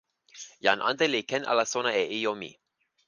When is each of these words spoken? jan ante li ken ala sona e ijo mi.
jan 0.63 0.79
ante 0.89 1.05
li 1.13 1.21
ken 1.29 1.43
ala 1.51 1.65
sona 1.73 1.91
e 2.01 2.03
ijo 2.17 2.33
mi. 2.41 2.49